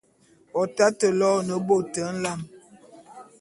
W'atate 0.57 1.07
loene 1.19 1.55
bôt 1.67 1.91
nlam. 2.15 2.39